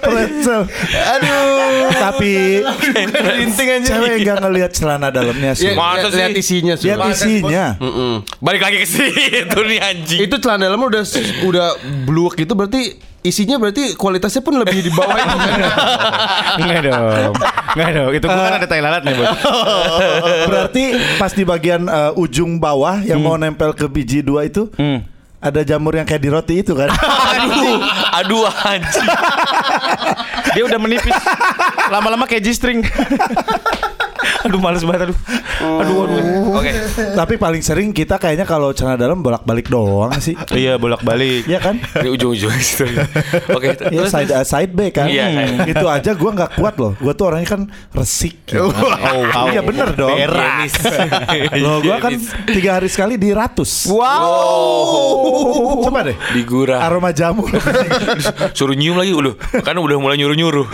Pretzel. 0.00 0.60
Aduh. 1.08 1.88
Tapi 1.92 2.32
Linting 3.36 3.68
aja. 3.70 3.86
cewek 3.90 4.12
nggak 4.20 4.38
ngelihat 4.40 4.70
celana 4.72 5.08
dalamnya 5.08 5.52
sih. 5.54 5.72
Ya, 5.72 5.74
Masa 5.74 6.08
lihat- 6.08 6.14
lihat 6.14 6.30
sih? 6.34 6.42
isinya 6.42 6.74
sih. 6.76 6.86
Lihat 6.88 7.00
isinya. 7.10 7.64
Balik 8.40 8.60
lagi 8.60 8.76
ke 8.82 8.88
situ 8.88 9.58
nih 9.64 9.78
anjing. 9.80 10.18
Itu 10.20 10.36
celana 10.38 10.68
dalamnya 10.68 10.88
udah 10.90 11.04
udah 11.46 11.66
bluak 12.04 12.34
gitu 12.36 12.52
berarti 12.52 12.96
isinya 13.20 13.60
berarti 13.60 13.94
kualitasnya 14.00 14.40
pun 14.40 14.56
lebih 14.56 14.80
di 14.80 14.90
bawah 14.92 15.16
itu 15.16 15.36
kan. 15.36 15.60
Enggak 16.64 16.80
dong. 16.88 17.32
Enggak 17.76 17.90
dong. 17.92 18.10
Itu 18.16 18.26
gua 18.26 18.42
kan 18.48 18.54
ada 18.56 18.66
tai 18.66 18.80
lalat 18.80 19.02
nih, 19.04 19.14
Bos. 19.16 19.28
Berarti 20.50 20.84
pas 21.20 21.32
di 21.36 21.44
bagian 21.44 21.84
eh, 21.86 22.12
ujung 22.16 22.56
bawah 22.56 23.04
yang 23.04 23.20
mau 23.20 23.36
nempel 23.36 23.76
ke 23.76 23.86
biji 23.86 24.24
dua 24.24 24.48
itu 24.48 24.72
ada 25.40 25.60
jamur 25.64 25.96
yang 25.96 26.04
kayak 26.04 26.20
di 26.20 26.30
roti 26.32 26.54
itu 26.60 26.76
kan. 26.76 26.92
Aduh, 27.40 27.80
aduh 28.12 28.44
anjing. 28.44 29.08
Dia 30.52 30.62
udah 30.68 30.76
menipis. 30.76 31.16
Lama-lama 31.88 32.28
kayak 32.28 32.44
G-string. 32.44 32.84
Aduh 34.40 34.58
males 34.58 34.82
banget 34.82 35.10
aduh. 35.10 35.18
Aduh 35.60 35.96
aduh. 36.04 36.20
Oke. 36.56 36.70
Tapi 37.12 37.34
paling 37.36 37.60
sering 37.60 37.88
kita 37.90 38.16
kayaknya 38.16 38.44
kalau 38.44 38.72
celana 38.72 38.96
dalam 38.96 39.20
bolak-balik 39.20 39.68
doang 39.68 40.12
sih. 40.16 40.32
Iya 40.50 40.76
bolak-balik. 40.76 41.44
Iya 41.44 41.60
kan? 41.60 41.76
Ini 41.76 42.08
ujung-ujung 42.08 42.48
situ. 42.60 42.88
Oke, 43.52 43.76
Ya 43.90 44.00
terus 44.00 44.08
side 44.08 44.32
A 44.32 44.42
side 44.42 44.72
B 44.72 44.88
kan. 44.88 45.06
Iya, 45.06 45.28
side. 45.28 45.70
Itu 45.70 45.86
aja 45.86 46.10
gua 46.16 46.30
nggak 46.32 46.50
kuat 46.56 46.74
loh. 46.76 46.92
Gua 46.96 47.12
tuh 47.12 47.28
orangnya 47.28 47.48
kan 47.50 47.62
resik. 47.92 48.40
Oh, 48.56 48.72
wow. 48.72 49.52
Iya 49.52 49.60
bener 49.60 49.92
dong. 49.92 50.16
Denis. 50.16 50.74
Loh 51.62 51.80
gua 51.80 52.00
kan 52.00 52.16
tiga 52.48 52.80
hari 52.80 52.88
sekali 52.88 53.20
di 53.20 53.30
ratus. 53.30 53.88
Wow. 53.92 55.84
Coba 55.84 56.08
deh. 56.08 56.16
digurah. 56.32 56.80
Aroma 56.80 57.12
jamur. 57.12 57.52
Suruh 58.56 58.72
nyium 58.72 58.96
lagi 58.96 59.12
udah. 59.12 59.34
Kan 59.60 59.76
udah 59.76 59.96
mulai 60.00 60.16
nyuruh-nyuruh. 60.16 60.66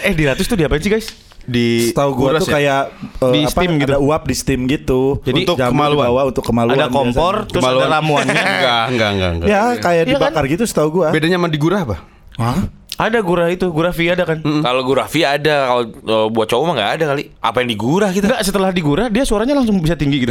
Eh 0.00 0.12
di 0.12 0.24
ratus 0.24 0.44
tuh 0.44 0.56
diapain 0.56 0.80
sih 0.80 0.88
guys? 0.88 1.08
Di 1.44 1.92
Tahu 1.92 2.10
gua 2.16 2.40
tuh 2.40 2.48
ya? 2.48 2.54
kayak 2.56 2.82
eh, 3.20 3.32
Di 3.36 3.40
apa, 3.44 3.52
steam 3.52 3.70
gitu. 3.76 3.92
Ada 3.92 4.00
uap 4.00 4.22
di 4.24 4.34
steam 4.34 4.60
gitu. 4.64 5.20
Jadi 5.20 5.44
untuk 5.44 5.56
kemaluan. 5.60 6.08
dibawa 6.08 6.20
untuk 6.24 6.40
kemaluan. 6.40 6.74
Ada 6.74 6.88
kompor, 6.88 7.34
biasanya. 7.36 7.50
terus 7.52 7.60
Kemaluan. 7.60 7.84
ada 7.84 7.92
ramuannya. 8.00 8.32
Enggak, 8.56 8.84
enggak, 8.88 9.10
enggak, 9.12 9.30
enggak. 9.36 9.48
Ya 9.52 9.60
kayak 9.76 10.02
kan? 10.02 10.10
dibakar 10.16 10.44
gitu 10.48 10.64
setahu 10.64 10.88
gua. 10.90 11.08
Bedanya 11.12 11.36
sama 11.36 11.52
digurah 11.52 11.84
apa? 11.84 11.96
Hah? 12.40 12.64
Ada 12.94 13.26
gurah 13.26 13.50
itu, 13.50 13.66
gurah 13.74 13.90
via 13.90 14.14
ada 14.14 14.22
kan? 14.22 14.38
Kalau 14.38 14.86
gurafi 14.86 15.26
ada, 15.26 15.66
kalau 15.66 15.82
uh, 16.06 16.26
buat 16.30 16.46
cowok 16.46 16.62
mah 16.62 16.74
nggak 16.78 16.90
ada 16.94 17.04
kali. 17.10 17.22
Apa 17.42 17.56
yang 17.60 17.74
digurah 17.74 18.14
kita? 18.14 18.30
Enggak, 18.30 18.42
setelah 18.46 18.70
digurah 18.70 19.10
dia 19.10 19.26
suaranya 19.26 19.58
langsung 19.58 19.82
bisa 19.82 19.98
tinggi 19.98 20.22
gitu. 20.22 20.30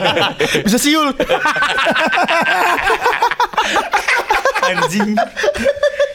Bisa 0.66 0.80
siul. 0.80 1.12
Anjing. 4.62 5.10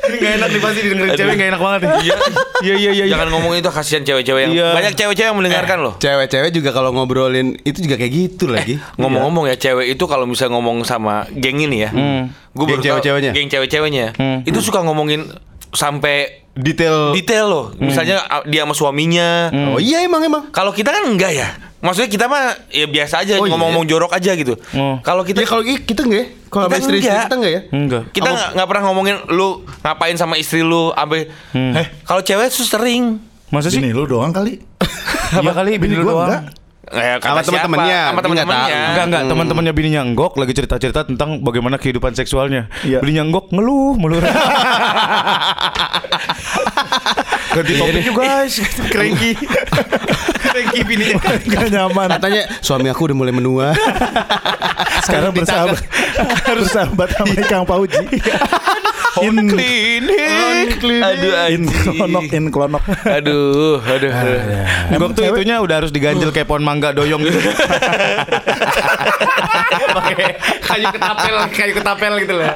Ini 0.06 0.22
gak 0.22 0.34
enak 0.38 0.48
nih 0.48 0.62
pasti 0.62 0.80
didengerin 0.80 1.12
cewek 1.18 1.34
gak 1.34 1.50
enak 1.50 1.62
banget 1.62 1.80
nih. 1.82 1.92
Iya. 1.98 2.16
Iya 2.62 2.75
iya 2.78 2.92
iya. 2.94 3.06
Jangan 3.10 3.28
ngomong 3.28 3.58
itu 3.58 3.66
kasihan 3.68 4.04
cewek-cewek 4.04 4.42
yang 4.44 4.54
Iya. 4.54 4.68
banyak 4.72 4.94
cewek-cewek 4.94 5.28
yang 5.28 5.38
mendengarkan 5.38 5.78
loh. 5.82 5.94
Cewek-cewek 5.98 6.50
juga 6.52 6.70
kalau 6.72 6.94
ngobrolin 6.94 7.58
itu 7.60 7.82
juga 7.82 7.98
kayak 7.98 8.14
gitu 8.14 8.46
lagi. 8.46 8.78
Ngomong-ngomong 8.96 9.50
ya 9.50 9.58
cewek 9.58 9.90
itu 9.92 10.04
kalau 10.06 10.24
misalnya 10.24 10.54
ngomong 10.54 10.86
sama 10.86 11.25
geng 11.32 11.58
ini 11.58 11.78
ya, 11.80 11.92
gue 12.48 12.66
Geng 12.68 12.82
cewek-ceweknya? 12.82 13.32
geng 13.34 13.50
cewek-ceweknya, 13.50 14.06
itu 14.46 14.60
suka 14.62 14.86
ngomongin 14.86 15.25
sampai 15.74 16.46
Detail. 16.56 17.12
detail 17.12 17.46
loh. 17.50 17.66
Misalnya 17.75 18.24
uh, 18.24 18.46
dia 18.46 18.64
sama 18.64 18.72
suaminya. 18.72 19.50
Oh 19.74 19.82
iya 19.82 20.06
emang 20.06 20.22
emang. 20.22 20.44
Kalau 20.54 20.70
kita 20.70 20.88
kan 20.88 21.04
enggak 21.04 21.34
ya, 21.34 21.50
Maksudnya 21.86 22.10
kita 22.10 22.25
mah 22.25 22.44
ya 22.68 22.86
biasa 22.86 23.15
aja 23.22 23.34
Oh, 23.36 23.46
iya. 23.46 23.51
ngomong-ngomong 23.54 23.86
jorok 23.86 24.12
aja 24.12 24.34
gitu. 24.34 24.58
Oh. 24.74 24.98
Kalau 25.00 25.22
kita 25.22 25.39
Ya 25.39 25.48
kalau 25.48 25.62
kita 25.62 26.01
enggak 26.01 26.20
ya? 26.20 26.27
Kalau 26.48 26.65
sama 26.65 26.75
istri, 26.75 26.98
istri 26.98 27.06
enggak. 27.06 27.22
kita 27.22 27.36
enggak 27.36 27.51
ya? 27.51 27.62
Enggak. 27.70 28.04
kita 28.10 28.27
nggak 28.27 28.50
nggak 28.54 28.68
pernah 28.68 28.84
ngomongin 28.86 29.15
lu 29.30 29.48
ngapain 29.80 30.15
sama 30.15 30.36
istri 30.36 30.60
lu 30.60 30.89
sampai 30.92 31.30
eh 31.54 31.88
kalau 32.01 32.20
cewek 32.20 32.50
tuh 32.50 32.65
sering 32.65 33.22
Masa 33.48 33.70
sih? 33.70 33.77
Bini 33.77 33.94
lu 33.94 34.04
doang 34.04 34.34
kali. 34.34 34.58
Iya 35.36 35.51
kali 35.51 35.75
bini 35.75 35.94
Bini 35.94 36.01
lu 36.01 36.10
doang. 36.12 36.27
enggak. 36.27 36.44
Eh, 36.86 37.18
Sama 37.18 37.42
teman-temannya, 37.42 38.00
sama 38.06 38.22
teman-temannya. 38.22 38.77
Enggak 38.88 39.06
enggak 39.06 39.24
teman-temannya 39.25 39.74
bininya 39.74 40.01
Anggok 40.01 40.38
lagi 40.38 40.54
cerita-cerita 40.54 41.01
tentang 41.04 41.42
bagaimana 41.42 41.77
kehidupan 41.77 42.13
seksualnya. 42.13 42.70
Iya. 42.82 43.01
Bininya 43.01 43.25
Anggok 43.25 43.50
ngeluh 43.50 43.98
mulu. 43.98 44.22
Ganti 47.56 47.74
topik 47.80 48.04
yuk 48.04 48.16
guys. 48.20 48.60
Cranky. 48.94 49.32
Cranky 50.52 50.80
bininya. 50.84 51.16
Gak 51.24 51.72
nyaman. 51.72 52.08
Katanya 52.20 52.44
suami 52.60 52.92
aku 52.92 53.08
udah 53.08 53.16
mulai 53.16 53.32
menua. 53.32 53.72
Sekarang 55.08 55.32
bersahabat 55.32 55.80
bersahabat 56.44 57.10
sama 57.16 57.34
Kang 57.48 57.64
Pauji. 57.64 58.04
In 59.24 59.36
Klinik. 59.48 60.80
Aduh 60.84 61.34
in 61.48 61.64
klonok 61.68 62.28
in 62.34 62.46
klonok. 62.52 62.84
Aduh, 63.08 63.80
aduh. 63.80 64.12
aduh. 64.12 64.40
Anggok 64.92 65.12
tuh 65.16 65.24
itunya 65.32 65.56
udah 65.62 65.76
harus 65.84 65.92
diganjel 65.94 66.32
kayak 66.32 66.48
pohon 66.48 66.64
mangga 66.64 66.92
doyong 66.92 67.24
gitu. 67.24 67.40
Pakai 69.96 70.36
kayu 70.60 70.88
ketapel, 70.92 71.36
kayu 71.52 71.74
ketapel 71.74 72.14
gitu 72.24 72.34
lah. 72.36 72.56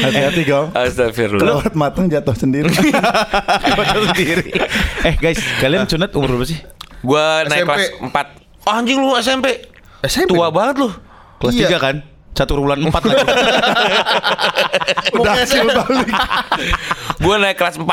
Hati-hati 0.00 0.42
kau. 0.48 0.64
Astagfirullah. 0.72 1.40
Kelewat 1.40 1.72
mateng 1.76 2.06
jatuh 2.08 2.32
sendiri. 2.32 2.72
Padahal 3.78 4.04
sendiri. 4.12 4.48
Eh 5.04 5.14
guys, 5.20 5.40
kalian 5.60 5.84
sunat 5.84 6.10
umur 6.16 6.36
berapa 6.36 6.46
sih? 6.48 6.58
Gua 7.00 7.44
naik 7.48 7.64
SMP. 7.64 7.68
kelas 7.68 7.84
4. 8.60 8.68
Oh, 8.68 8.72
anjing 8.76 8.98
lu 9.00 9.12
SMP. 9.16 9.46
SMP? 10.04 10.30
Tua 10.36 10.48
banget 10.52 10.84
lu. 10.84 10.88
Kelas 11.40 11.54
Iya. 11.56 11.68
3 11.76 11.80
kan? 11.80 11.96
Satu 12.32 12.56
bulan 12.56 12.80
4 12.80 12.88
lagi. 12.88 13.24
Udah 15.20 15.32
hasil 15.36 15.66
balik. 15.66 16.08
Gua 17.24 17.36
naik 17.36 17.56
kelas 17.56 17.76
4. 17.76 17.86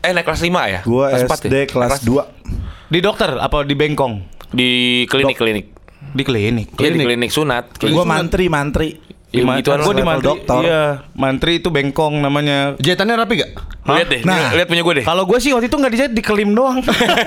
Eh 0.00 0.12
naik 0.12 0.24
kelas 0.24 0.40
5 0.40 0.48
ya? 0.48 0.80
4 0.82 1.28
SD 1.28 1.54
ya? 1.54 1.66
kelas 1.68 2.00
2. 2.02 2.92
Di 2.92 2.98
dokter 3.00 3.30
apa 3.36 3.64
di 3.64 3.74
bengkong? 3.74 4.34
di 4.54 4.70
klinik-klinik. 5.10 5.66
Di 6.14 6.22
klinik. 6.22 6.68
Iya 6.78 6.90
di 6.94 7.00
klinik 7.02 7.30
sunat. 7.34 7.74
Klinik 7.74 7.94
Gua 7.98 8.04
sunat. 8.06 8.14
mantri 8.14 8.46
mantri. 8.46 8.88
Ya, 9.34 9.42
gituan 9.58 9.82
gua 9.82 9.94
di 9.98 10.06
mantri. 10.06 10.26
dokter. 10.30 10.62
Iya, 10.62 10.82
mantri 11.18 11.58
itu 11.58 11.68
bengkong 11.74 12.22
namanya. 12.22 12.78
Jahitannya 12.78 13.18
rapi 13.18 13.34
gak? 13.42 13.50
Lu 13.84 13.92
Lihat 13.92 14.08
deh, 14.08 14.20
Nah. 14.24 14.48
lihat 14.50 14.64
punya 14.64 14.80
gue 14.80 14.94
deh. 14.96 15.04
Kalau 15.04 15.24
gue 15.24 15.38
sih 15.38 15.52
waktu 15.52 15.68
itu 15.68 15.76
nggak 15.76 15.92
dijahit 15.92 16.12
di 16.12 16.22
kelim 16.22 16.50
doang. 16.52 16.80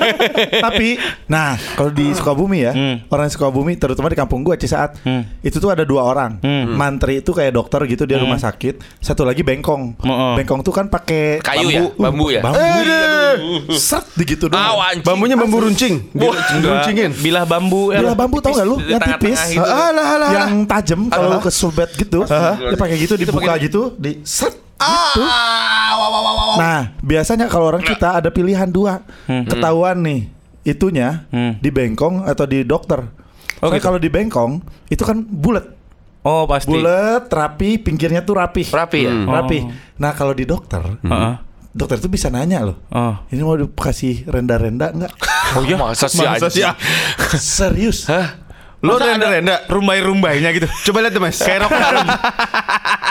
Tapi, 0.65 0.97
nah 1.25 1.53
kalau 1.75 1.89
di 1.89 2.09
Sukabumi 2.11 2.59
ya, 2.59 2.73
Hmm. 2.73 2.97
orang 3.07 3.27
Sukabumi, 3.27 3.73
terutama 3.75 4.07
di 4.07 4.17
kampung 4.17 4.41
gua 4.41 4.55
Cisaat, 4.55 4.97
Hmm. 5.01 5.21
itu 5.39 5.57
tuh 5.57 5.69
ada 5.69 5.83
dua 5.83 6.01
orang. 6.03 6.41
Hmm. 6.41 6.73
Mantri 6.73 7.19
itu 7.19 7.29
kayak 7.29 7.53
dokter 7.53 7.85
gitu 7.85 8.03
dia 8.03 8.17
rumah 8.17 8.37
sakit, 8.37 8.81
satu 8.97 9.21
lagi 9.21 9.41
bengkong. 9.41 10.01
Heeh. 10.01 10.33
Bengkong 10.35 10.61
tuh 10.61 10.73
kan 10.73 10.85
pakai 10.87 11.39
Kayu 11.39 11.67
ya? 11.69 11.81
Bambu 11.93 12.25
ya? 12.29 12.41
Bambu. 12.41 12.65
Set 13.73 14.05
begitu 14.13 14.49
Ah, 14.49 14.73
doang. 14.73 14.81
anjing. 14.83 15.05
Bambunya 15.05 15.35
bambu 15.35 15.57
runcing. 15.61 15.95
Wah, 16.11 16.33
Diruncingin. 16.57 17.11
Bilah 17.15 17.45
bambu. 17.45 17.93
ya. 17.93 18.01
Bilah 18.01 18.15
bambu 18.15 18.37
tau 18.39 18.51
gak 18.51 18.65
lu? 18.65 18.81
Yang 18.81 19.01
tipis, 19.13 19.39
gitu. 19.53 19.61
Alah, 19.61 20.07
alah, 20.17 20.29
yang 20.33 20.65
tajam 20.65 21.05
kalau 21.07 21.37
ke 21.37 21.49
sulbet 21.49 21.93
gitu, 21.93 22.25
dia 22.25 22.75
pakai 22.75 22.97
gitu 22.97 23.13
dibuka 23.13 23.53
gitu, 23.61 23.93
di 23.95 24.19
set 24.23 24.57
gitu. 24.77 25.22
Nah, 26.57 26.79
biasanya 27.00 27.46
kalau 27.46 27.69
orang 27.69 27.81
kita 27.81 28.15
ada 28.15 28.29
pilihan 28.29 28.67
dua, 28.67 29.01
ketahuan 29.25 30.01
nih 30.01 30.22
itunya 30.63 31.25
Hmm. 31.27 31.55
di 31.57 31.69
bengkong 31.69 32.24
atau 32.24 32.43
di 32.43 32.62
dokter. 32.62 33.00
Oh, 33.00 33.10
Soalnya 33.63 33.79
gitu. 33.79 33.88
kalau 33.88 33.98
di 33.98 34.10
bengkong 34.10 34.51
itu 34.88 35.01
kan 35.01 35.17
bulat, 35.17 35.65
Oh 36.22 36.43
pasti. 36.46 36.69
bulat, 36.69 37.25
rapi, 37.25 37.79
pinggirnya 37.79 38.22
tuh 38.22 38.38
rapi, 38.38 38.67
Rapi 38.67 39.00
ya? 39.00 39.13
rapi. 39.24 39.57
Oh. 39.60 39.72
Nah 39.98 40.12
kalau 40.12 40.31
di 40.31 40.43
dokter, 40.43 40.84
Heeh. 40.84 41.34
dokter 41.72 41.98
tuh 41.98 42.12
bisa 42.12 42.27
nanya 42.27 42.62
loh, 42.62 42.77
Oh. 42.89 43.15
ini 43.29 43.41
mau 43.41 43.55
dikasih 43.55 44.27
renda-renda 44.27 44.91
nggak? 44.91 45.13
Oh 45.55 45.63
iya? 45.63 45.79
Masa 45.79 46.05
sih 46.05 46.19
Masa 46.19 46.51
sih? 46.51 46.62
Serius? 47.34 48.05
Hah? 48.05 48.43
Lo 48.77 49.00
renda-renda. 49.00 49.65
rumbai-rumbainya 49.65 50.53
gitu. 50.53 50.67
Coba 50.86 51.01
lihat 51.01 51.15
deh 51.15 51.24
mas. 51.24 51.39
Kayak 51.39 51.65
eh, 51.65 51.69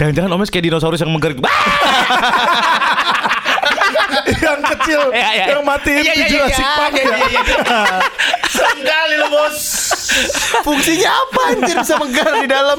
jangan-jangan 0.00 0.32
omes 0.32 0.48
kayak 0.48 0.64
dinosaurus 0.72 1.04
yang 1.04 1.12
menggerik. 1.12 1.36
yang 4.40 4.60
kecil, 4.64 5.00
Iya, 5.12 5.28
iya. 5.36 5.44
yang 5.52 5.60
iya, 5.68 6.12
di 6.16 6.22
iya, 6.24 6.26
Jurassic 6.32 6.64
iya, 6.64 6.78
Park 6.80 6.92
iya, 6.96 7.04
ya. 7.04 7.16
iya, 7.20 7.26
iya. 7.28 7.42
Sekali 8.56 9.14
lo 9.20 9.28
bos. 9.28 9.56
Fungsinya 10.66 11.10
apa 11.14 11.40
anjir 11.54 11.76
bisa 11.78 11.94
megar 12.00 12.32
di 12.42 12.48
dalam? 12.50 12.78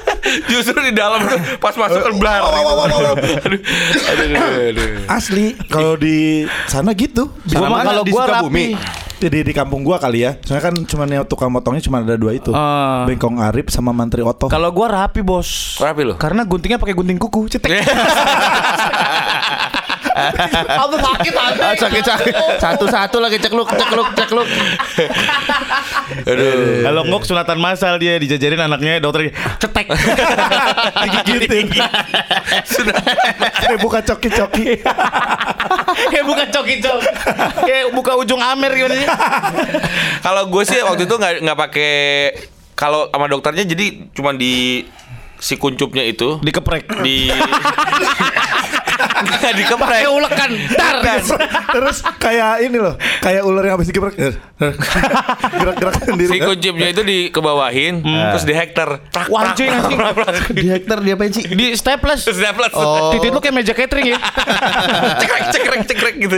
Justru 0.50 0.78
di 0.82 0.92
dalam 0.96 1.22
tuh 1.28 1.38
pas 1.62 1.74
masuk 1.78 2.00
kan 2.02 2.14
blar. 2.18 2.40
Aduh, 2.42 2.82
aduh, 2.82 2.98
aduh, 3.46 4.72
aduh. 4.74 5.06
Asli, 5.06 5.54
kalau 5.70 5.94
di 5.94 6.48
sana 6.66 6.90
gitu. 6.96 7.30
Gua 7.52 7.68
mah 7.68 7.84
mana? 7.84 7.88
kalau 7.94 8.02
Di 8.02 8.10
gua 8.10 8.24
rapi. 8.26 8.74
Di, 9.22 9.46
di 9.46 9.54
kampung 9.54 9.86
gua 9.86 10.02
kali 10.02 10.26
ya. 10.26 10.34
Soalnya 10.42 10.72
kan 10.72 10.74
cuma 10.82 11.06
tukang 11.22 11.52
motongnya 11.52 11.84
cuma 11.84 12.02
ada 12.02 12.18
dua 12.18 12.34
itu. 12.34 12.50
Ah. 12.50 13.06
Bengkong 13.06 13.38
Arif 13.38 13.70
sama 13.70 13.94
Mantri 13.94 14.24
Oto. 14.24 14.50
Kalau 14.50 14.74
gua 14.74 14.90
rapi 14.90 15.22
bos. 15.22 15.78
Rapi 15.78 16.02
lo? 16.02 16.14
Karena 16.18 16.42
guntingnya 16.42 16.82
pakai 16.82 16.96
gunting 16.96 17.22
kuku. 17.22 17.46
Cetek. 17.46 17.70
Aku 20.12 20.96
sakit 21.00 21.32
Ah, 21.32 21.74
sakit 21.74 22.04
sakit. 22.04 22.34
Satu-satu 22.60 23.16
lagi 23.18 23.38
cekluk 23.40 23.68
cekluk 23.72 24.08
cekluk. 24.14 24.48
Aduh. 26.28 26.84
Kalau 26.84 27.02
ngok 27.08 27.22
sunatan 27.24 27.58
masal 27.58 27.96
dia 27.96 28.20
dijajarin 28.20 28.60
anaknya 28.60 29.00
dokter 29.00 29.32
cetek. 29.58 29.88
Digigitin. 31.04 31.66
Kayak 33.58 33.78
buka 33.84 33.98
coki-coki. 34.04 34.80
Kayak 36.12 36.26
bukan 36.28 36.46
coki-cok. 36.52 36.98
Kayak 37.64 37.86
buka 37.96 38.12
ujung 38.20 38.40
amer 38.40 38.70
gimana 38.74 38.94
sih? 38.96 39.08
Kalau 40.20 40.42
gue 40.48 40.62
sih 40.64 40.78
waktu 40.84 41.04
itu 41.08 41.14
nggak 41.16 41.32
nggak 41.44 41.58
pakai 41.58 41.92
kalau 42.76 43.08
sama 43.12 43.26
dokternya 43.28 43.64
jadi 43.68 44.08
cuma 44.12 44.32
di 44.34 44.84
si 45.42 45.58
kuncupnya 45.58 46.06
itu 46.06 46.38
Dikeprek. 46.38 47.02
di 47.02 47.26
nggak 49.12 49.54
dikeprek 49.54 50.00
Pakai 50.02 50.08
ulekan. 50.08 50.50
Dar. 50.72 50.96
Terus 51.72 51.96
kayak 52.16 52.64
ini 52.64 52.78
loh, 52.80 52.94
kayak 53.20 53.42
ular 53.44 53.62
yang 53.66 53.74
habis 53.76 53.88
digeprek. 53.88 54.14
Gerak-gerak 55.52 55.94
sendiri. 56.02 56.30
si 56.30 56.38
kuncupnya 56.38 56.88
itu 56.90 57.02
dikebawahin 57.02 57.94
terus 58.02 58.44
di 58.46 58.54
hektar 58.54 59.10
Wah, 59.28 59.52
anjing, 59.52 59.68
anjing. 59.68 59.98
Di 60.54 60.68
hektar 60.70 60.98
dia 61.02 61.14
apa 61.18 61.24
sih? 61.28 61.44
Di 61.44 61.74
staples. 61.74 62.24
plus 62.52 62.72
Oh. 62.72 63.10
Titit 63.14 63.32
lu 63.32 63.40
kayak 63.40 63.54
meja 63.54 63.74
catering 63.74 64.14
ya. 64.14 64.18
cekrek 65.20 65.44
cekrek 65.52 65.80
cekrek 65.88 66.14
gitu 66.20 66.36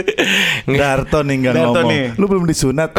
Darto 0.69 1.19
nih 1.21 1.35
nggak 1.45 1.53
Darto 1.53 1.79
ngomong. 1.81 1.89
nih. 1.91 2.03
Lu 2.17 2.25
belum 2.27 2.43
disunat. 2.47 2.91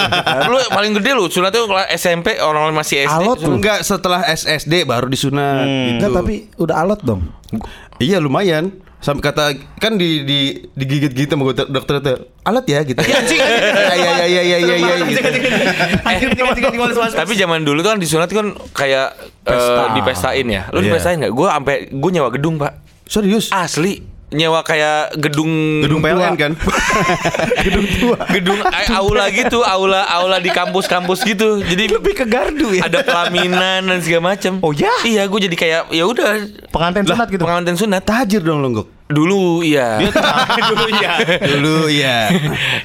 lu 0.50 0.56
paling 0.70 0.92
gede 1.00 1.10
lu 1.16 1.26
sunatnya 1.28 1.64
kelas 1.64 1.86
SMP 1.96 2.38
orang 2.38 2.70
masih 2.74 3.06
SD 3.06 3.24
Alot. 3.24 3.38
Enggak 3.44 3.78
setelah 3.86 4.20
SSD 4.26 4.84
baru 4.84 5.06
disunat 5.08 5.64
gitu. 5.66 5.98
Enggak 6.00 6.10
tapi 6.12 6.34
udah 6.58 6.76
alot 6.84 7.00
dong. 7.02 7.22
Iya 8.02 8.18
lumayan. 8.18 8.74
Sampai 9.04 9.20
kata 9.22 9.44
kan 9.76 10.00
di 10.00 10.24
di 10.24 10.38
digigit 10.72 11.12
gitu 11.12 11.28
sama 11.30 11.44
dokter, 11.46 11.68
dokter 11.68 11.94
itu 12.00 12.12
alat 12.40 12.64
ya 12.64 12.80
gitu. 12.82 12.96
Iya 12.98 13.16
anjing. 13.20 13.36
Iya 13.36 13.94
iya 13.94 14.12
iya 14.24 14.42
iya 14.42 14.58
iya 14.58 14.74
iya 14.80 14.94
gitu. 15.04 15.20
Tapi 17.12 17.32
zaman 17.34 17.60
dulu 17.62 17.80
tuh 17.80 17.92
kan 17.92 18.00
disunat 18.00 18.32
kan 18.32 18.46
kayak 18.72 19.12
eh, 19.44 19.86
dipestain 19.92 20.46
ya. 20.48 20.62
Lu 20.72 20.80
Iya. 20.80 20.88
dipestain 20.88 21.20
nggak? 21.20 21.32
Gue 21.32 21.48
sampai 21.48 21.76
gue 21.86 22.10
nyewa 22.10 22.32
gedung 22.32 22.56
pak. 22.56 22.80
Serius? 23.04 23.52
Asli 23.52 24.00
nyewa 24.32 24.64
kayak 24.64 25.14
gedung 25.20 25.84
Gedung 25.84 26.00
PLN 26.00 26.34
tua. 26.34 26.34
kan? 26.34 26.52
Gedung 27.68 27.86
tua. 27.86 28.16
gedung 28.26 28.58
eh, 28.58 28.88
aula 28.90 29.28
gitu, 29.28 29.60
aula 29.60 30.02
aula 30.08 30.40
di 30.40 30.48
kampus-kampus 30.48 31.22
gitu. 31.22 31.60
Jadi 31.60 31.92
Lebih 31.92 32.16
ke 32.16 32.26
gardu 32.26 32.72
ya. 32.72 32.82
ada 32.82 33.04
pelaminan 33.04 33.84
dan 33.84 33.98
segala 34.00 34.34
macam. 34.34 34.58
Oh, 34.58 34.72
ya? 34.72 34.90
Iya, 35.04 35.28
gue 35.28 35.40
jadi 35.44 35.54
kayak 35.54 35.80
ya 35.92 36.02
udah 36.02 36.50
Pengantin 36.66 37.04
sunat 37.04 37.28
gitu. 37.30 37.44
pengantin 37.44 37.76
sunat. 37.76 38.02
Tajir 38.02 38.40
dong 38.40 38.58
lo 38.58 38.72
Gok. 38.72 38.88
Dulu 39.04 39.60
iya. 39.60 40.00
Dulu 40.72 40.86
ya. 40.96 41.12
Dulu 41.44 41.76
iya. 41.92 42.16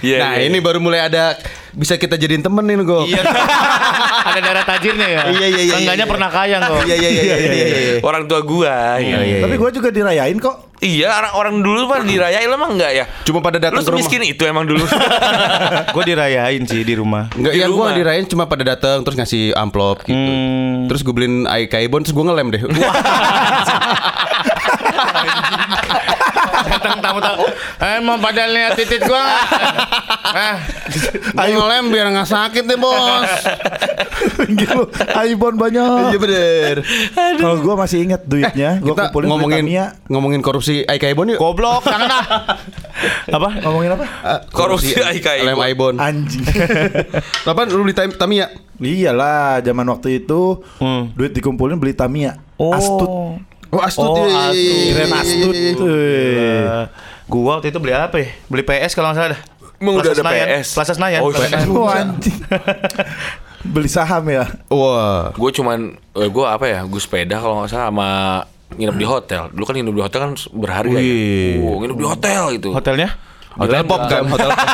Iya, 0.04 0.18
nah 0.20 0.32
iya. 0.36 0.52
ini 0.52 0.60
baru 0.60 0.84
mulai 0.84 1.08
ada 1.08 1.40
bisa 1.72 1.96
kita 1.96 2.20
jadiin 2.20 2.44
temen 2.44 2.64
nih 2.68 2.76
Gok. 2.84 3.08
Iya. 3.08 3.24
Ada 4.30 4.40
darah 4.44 4.66
tajirnya 4.68 5.08
ya. 5.08 5.22
Iya, 5.32 5.48
iya, 5.48 5.62
iya, 5.64 5.74
Seenggaknya 5.80 6.06
iya. 6.06 6.12
pernah 6.12 6.30
kaya 6.30 6.58
kok. 6.60 6.84
Iya 6.86 6.96
iya 7.00 7.10
iya 7.10 7.24
iya 7.24 7.36
iya. 7.40 7.66
iya. 7.66 7.94
Orang 8.04 8.28
tua 8.28 8.44
gua. 8.44 9.00
Iya, 9.00 9.18
iya. 9.24 9.40
Tapi 9.42 9.56
gua 9.56 9.72
juga 9.72 9.90
dirayain 9.90 10.38
kok. 10.38 10.70
Iya, 10.80 11.12
orang 11.12 11.34
orang 11.36 11.56
dulu 11.60 11.92
mah 11.92 12.04
dirayain 12.08 12.48
emang 12.48 12.80
enggak 12.80 12.92
ya? 12.96 13.06
Cuma 13.28 13.44
pada 13.44 13.60
datang 13.60 13.84
ke 13.84 13.92
rumah. 13.92 14.00
semiskin 14.00 14.24
itu 14.24 14.44
emang 14.48 14.64
dulu. 14.64 14.80
Gue 15.96 16.04
dirayain 16.08 16.64
sih 16.64 16.88
di 16.88 16.96
rumah. 16.96 17.28
Enggak, 17.36 17.52
Di 17.52 17.60
ya 17.60 17.68
gue 17.68 17.88
dirayain 18.00 18.24
cuma 18.32 18.48
pada 18.48 18.64
datang 18.64 19.04
terus 19.04 19.20
ngasih 19.20 19.52
amplop 19.60 20.08
gitu. 20.08 20.16
Hmm. 20.16 20.88
Terus 20.88 21.04
gue 21.04 21.12
beliin 21.12 21.44
ai 21.52 21.68
kaibon 21.68 22.08
terus 22.08 22.16
gue 22.16 22.24
ngelem 22.24 22.48
deh. 22.56 22.62
Datang 26.60 27.00
tamu-tamu. 27.00 27.46
Eh, 27.80 27.98
mau 28.00 28.18
pada 28.18 28.44
lihat 28.46 28.76
titit 28.76 29.02
gua? 29.02 29.24
Eh, 30.30 30.56
Ayo 31.40 31.66
lem 31.66 31.90
biar 31.90 32.12
nggak 32.12 32.28
sakit 32.28 32.64
deh 32.64 32.76
bos. 32.76 33.30
gitu. 34.52 34.86
Aibon 35.16 35.56
banyak. 35.56 36.12
Iya 36.12 36.20
bener. 36.20 36.76
Kalau 37.40 37.58
gua 37.60 37.76
masih 37.78 38.04
inget 38.04 38.22
duitnya, 38.24 38.78
gua 38.80 38.94
Kita 38.94 39.02
kumpulin 39.08 39.28
ngomongin 39.28 39.64
ngomongin 39.64 40.08
ngomongin 40.08 40.42
korupsi 40.42 40.84
Aika 40.84 41.08
Ibon 41.08 41.34
yuk. 41.34 41.40
goblok, 41.40 41.84
jangan 41.84 42.10
ah. 42.12 42.26
Apa? 43.30 43.50
ngomongin 43.64 43.96
apa? 43.96 44.06
Ah, 44.22 44.40
Korupsi 44.46 45.00
Aika 45.00 45.34
Ibon. 45.36 45.48
Lem 45.48 45.60
Ibon. 45.66 45.96
Anjing. 45.98 46.44
Kapan 47.48 47.66
lu 47.70 47.82
beli 47.82 47.96
Tam- 47.96 48.14
Tamiya? 48.14 48.52
Iyalah, 48.80 49.60
zaman 49.60 49.88
waktu 49.88 50.20
itu 50.20 50.64
Hmm. 50.78 51.12
duit 51.14 51.32
dikumpulin 51.32 51.76
beli 51.76 51.92
Tamiya. 51.92 52.40
Oh. 52.56 52.72
Astut. 52.72 53.10
Oh 53.70 53.82
Astut. 53.82 54.10
Oh, 54.10 54.26
iya. 54.26 54.50
Astut. 54.50 54.86
Kirain 54.90 55.14
Astut. 55.14 55.54
Wih. 55.54 55.86
Eh, 55.86 56.84
gua 57.30 57.42
waktu 57.58 57.70
itu 57.70 57.78
beli 57.78 57.94
apa 57.94 58.18
ya? 58.18 58.30
Beli 58.50 58.64
PS 58.66 58.98
kalau 58.98 59.14
nggak 59.14 59.18
salah 59.18 59.32
dah. 59.38 59.42
Emang 59.80 59.94
udah 59.96 60.12
ada 60.12 60.20
Senayan. 60.20 60.48
PS? 60.50 60.68
Plaza 60.76 60.94
Senayan. 60.98 61.22
Oh, 61.24 61.30
Plaza 61.32 61.46
PS. 61.46 61.52
Senayan. 61.54 61.70
Oh, 61.72 61.88
anjing. 61.88 62.38
beli 63.74 63.90
saham 63.92 64.24
ya. 64.28 64.46
Wah. 64.72 65.32
Gue 65.36 65.52
cuman 65.54 65.94
eh, 65.96 66.30
gue 66.30 66.46
apa 66.46 66.66
ya? 66.66 66.80
Gue 66.90 67.00
sepeda 67.00 67.38
kalau 67.38 67.62
nggak 67.62 67.70
salah 67.72 67.88
sama 67.94 68.10
nginep 68.74 68.98
di 68.98 69.06
hotel. 69.06 69.42
Dulu 69.54 69.64
kan 69.64 69.74
nginep 69.78 69.96
di 69.96 70.04
hotel 70.04 70.20
kan 70.26 70.32
berharga 70.52 70.98
ya. 70.98 71.02
Wih. 71.02 71.56
Oh, 71.64 71.76
nginep 71.84 71.98
di 71.98 72.08
hotel 72.08 72.42
gitu. 72.58 72.70
Hotelnya? 72.74 73.10
Hotel 73.58 73.82
Pop 73.82 74.02
kan, 74.06 74.22
hotel 74.32 74.50
Pop. 74.54 74.70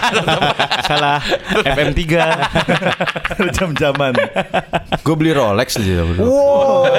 Salah. 0.83 1.19
FM3. 1.63 2.01
Jam-jaman. 3.55 4.13
Gue 4.99 5.15
beli 5.15 5.31
Rolex 5.31 5.79
sih. 5.79 5.95
Wow. 6.19 6.91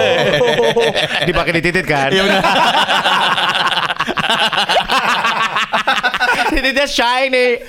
Dipakai 1.28 1.52
di 1.60 1.60
titit 1.60 1.84
kan? 1.84 2.08
Iya 2.08 2.22
benar. 2.24 2.42
Tititnya 6.66 6.84
shiny. 6.84 7.62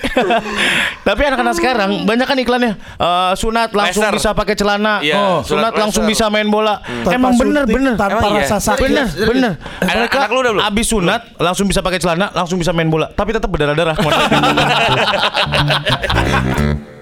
Tapi 1.06 1.20
anak-anak 1.22 1.54
sekarang 1.54 2.02
banyak 2.02 2.26
kan 2.26 2.36
iklannya 2.36 2.72
Eh, 2.74 3.32
sunat 3.32 3.70
langsung 3.70 4.02
Laser. 4.02 4.12
bisa 4.18 4.28
pakai 4.34 4.52
celana. 4.52 4.98
Iya, 4.98 5.14
oh, 5.14 5.38
sunat 5.40 5.70
sunat 5.70 5.72
langsung 5.78 6.02
bisa 6.04 6.26
main 6.26 6.44
bola. 6.46 6.82
Tanpa 6.82 7.14
Emang 7.14 7.32
bener 7.32 7.62
bener. 7.64 7.94
tanpa 7.94 8.18
Emang 8.18 8.34
iya? 8.34 8.42
rasa 8.42 8.56
sakit. 8.60 8.82
Bener, 8.84 9.06
bener. 9.06 9.52
Anak- 9.78 9.94
Mereka 10.02 10.16
anak 10.18 10.28
lu 10.28 10.38
udah 10.40 10.52
belum? 10.52 10.64
abis 10.66 10.86
sunat 10.88 11.20
langsung 11.38 11.64
bisa 11.64 11.78
pakai 11.78 11.96
celana, 11.96 12.26
langsung 12.32 12.58
bisa 12.58 12.74
main 12.74 12.88
bola. 12.88 13.06
Tapi 13.08 13.30
tetap 13.30 13.46
berdarah-darah. 13.46 13.94